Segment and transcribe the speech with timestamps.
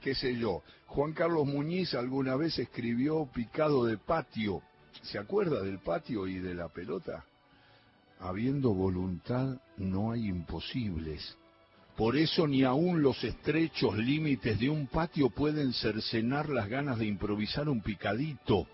[0.00, 0.62] qué sé yo.
[0.86, 4.62] Juan Carlos Muñiz alguna vez escribió Picado de Patio.
[5.02, 7.24] ¿Se acuerda del patio y de la pelota?
[8.18, 11.36] Habiendo voluntad no hay imposibles.
[11.96, 17.06] Por eso ni aun los estrechos límites de un patio pueden cercenar las ganas de
[17.06, 18.66] improvisar un picadito.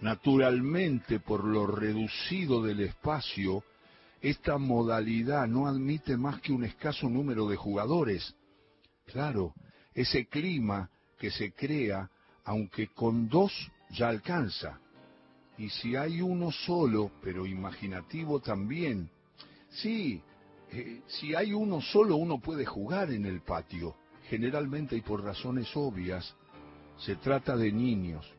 [0.00, 3.64] Naturalmente, por lo reducido del espacio,
[4.20, 8.34] esta modalidad no admite más que un escaso número de jugadores.
[9.06, 9.54] Claro,
[9.96, 12.08] ese clima que se crea,
[12.44, 13.52] aunque con dos
[13.90, 14.78] ya alcanza.
[15.58, 19.08] Y si hay uno solo, pero imaginativo también,
[19.70, 20.20] sí,
[20.70, 23.96] eh, si hay uno solo uno puede jugar en el patio,
[24.28, 26.36] generalmente y por razones obvias,
[26.98, 28.30] se trata de niños.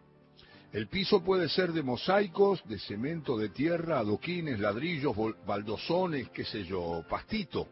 [0.72, 5.16] El piso puede ser de mosaicos, de cemento, de tierra, adoquines, ladrillos,
[5.48, 7.68] baldosones, qué sé yo, pastito.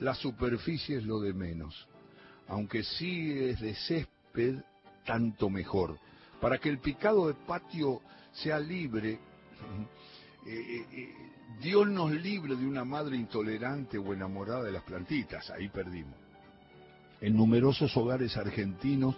[0.00, 1.88] La superficie es lo de menos.
[2.48, 4.56] Aunque sí es de césped,
[5.04, 5.98] tanto mejor.
[6.40, 8.00] Para que el picado de patio
[8.32, 9.12] sea libre,
[10.46, 11.14] eh, eh, eh,
[11.62, 16.14] Dios nos libre de una madre intolerante o enamorada de las plantitas, ahí perdimos.
[17.20, 19.16] En numerosos hogares argentinos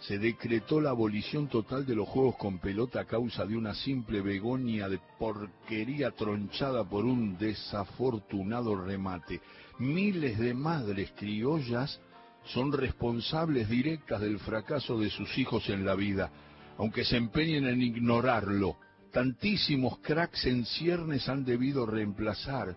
[0.00, 4.20] se decretó la abolición total de los juegos con pelota a causa de una simple
[4.20, 9.40] begonia de porquería tronchada por un desafortunado remate.
[9.78, 12.00] Miles de madres criollas
[12.44, 16.30] son responsables directas del fracaso de sus hijos en la vida,
[16.78, 18.76] aunque se empeñen en ignorarlo.
[19.12, 22.76] Tantísimos cracks en ciernes han debido reemplazar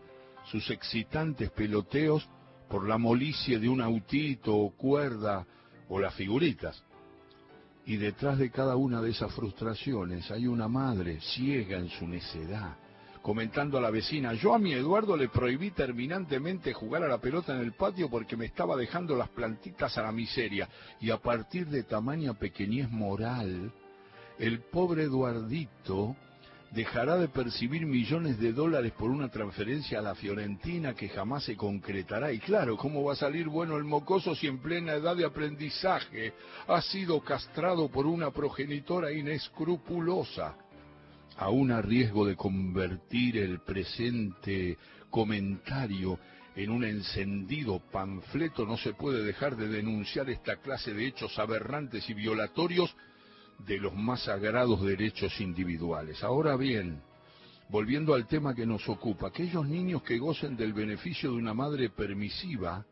[0.52, 2.28] sus excitantes peloteos
[2.70, 5.46] por la molicie de un autito o cuerda
[5.90, 6.84] o las figuritas.
[7.86, 12.78] Y detrás de cada una de esas frustraciones hay una madre ciega en su necedad,
[13.26, 17.56] comentando a la vecina, yo a mi Eduardo le prohibí terminantemente jugar a la pelota
[17.56, 20.70] en el patio porque me estaba dejando las plantitas a la miseria.
[21.02, 23.72] Y a partir de tamaña pequeñez moral,
[24.38, 26.16] el pobre Eduardito
[26.70, 31.58] dejará de percibir millones de dólares por una transferencia a la Fiorentina que jamás se
[31.58, 32.32] concretará.
[32.32, 36.34] Y claro, ¿cómo va a salir bueno el mocoso si en plena edad de aprendizaje
[36.68, 40.58] ha sido castrado por una progenitora inescrupulosa?
[41.38, 44.78] Aún a riesgo de convertir el presente
[45.10, 46.18] comentario
[46.56, 52.10] en un encendido panfleto, no se puede dejar de denunciar esta clase de hechos aberrantes
[52.10, 52.96] y violatorios
[53.68, 56.24] de los más sagrados derechos individuales.
[56.24, 57.02] Ahora bien,
[57.70, 61.90] volviendo al tema que nos ocupa, aquellos niños que gocen del beneficio de una madre
[61.90, 62.86] permisiva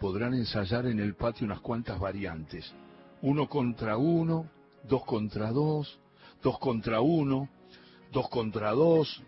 [0.00, 2.72] podrán ensayar en el patio unas cuantas variantes.
[3.22, 4.50] Uno contra uno,
[4.88, 6.00] dos contra dos,
[6.42, 7.48] dos contra uno,
[8.12, 9.22] dos contra dos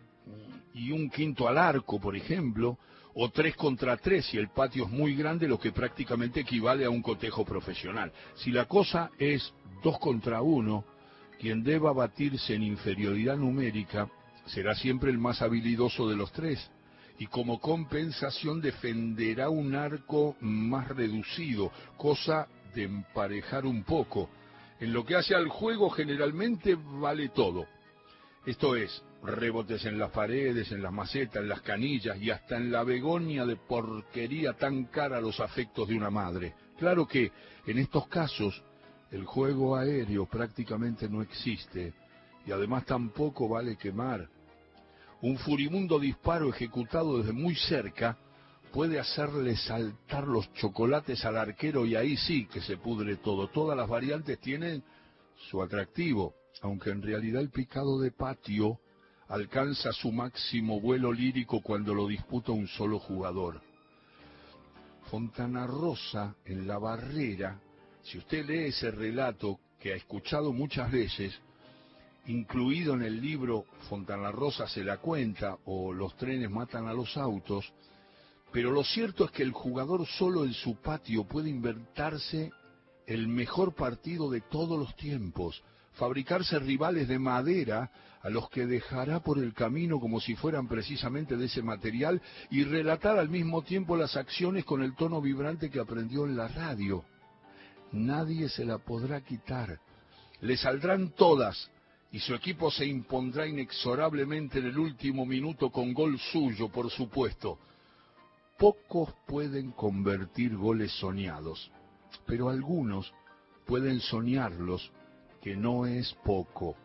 [0.75, 2.79] y un quinto al arco, por ejemplo,
[3.15, 6.91] o tres contra tres si el patio es muy grande, lo que prácticamente equivale a
[6.91, 8.13] un cotejo profesional.
[8.37, 10.85] Si la cosa es dos contra uno,
[11.39, 14.09] quien deba batirse en inferioridad numérica
[14.47, 16.71] será siempre el más habilidoso de los tres,
[17.19, 24.31] y como compensación defenderá un arco más reducido, cosa de emparejar un poco.
[24.81, 27.67] En lo que hace al juego generalmente vale todo.
[28.45, 32.73] Esto es, rebotes en las paredes, en las macetas, en las canillas y hasta en
[32.73, 36.55] la begonia de porquería tan cara a los afectos de una madre.
[36.77, 37.31] Claro que
[37.67, 38.61] en estos casos
[39.13, 41.95] el juego aéreo prácticamente no existe
[42.45, 44.29] y además tampoco vale quemar.
[45.21, 48.19] Un furibundo disparo ejecutado desde muy cerca
[48.73, 53.47] puede hacerle saltar los chocolates al arquero y ahí sí que se pudre todo.
[53.47, 54.83] Todas las variantes tienen
[55.49, 58.79] su atractivo, aunque en realidad el picado de patio
[59.29, 63.63] alcanza su máximo vuelo lírico cuando lo disputa un solo jugador.
[65.11, 67.61] Fontana Rosa en la barrera
[68.03, 71.33] si usted lee ese relato que ha escuchado muchas veces,
[72.27, 77.17] incluido en el libro Fontana Rosa se la cuenta o Los trenes matan a los
[77.17, 77.73] autos,
[78.53, 82.51] pero lo cierto es que el jugador solo en su patio puede inventarse
[83.07, 85.63] el mejor partido de todos los tiempos,
[85.95, 87.91] fabricarse rivales de madera
[88.23, 92.65] a los que dejará por el camino como si fueran precisamente de ese material y
[92.65, 97.05] relatar al mismo tiempo las acciones con el tono vibrante que aprendió en la radio
[97.93, 99.79] nadie se la podrá quitar.
[100.41, 101.71] Le saldrán todas
[102.11, 107.59] y su equipo se impondrá inexorablemente en el último minuto con gol suyo, por supuesto.
[108.59, 111.71] Pocos pueden convertir goles soñados,
[112.27, 113.13] pero algunos
[113.67, 114.91] pueden soñarlos,
[115.43, 116.77] que no es poco.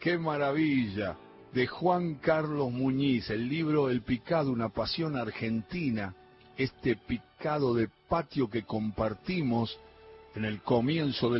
[0.00, 1.16] ¡Qué maravilla!
[1.52, 6.14] De Juan Carlos Muñiz, el libro El picado, una pasión argentina,
[6.56, 9.78] este picado de patio que compartimos
[10.34, 11.32] en el comienzo del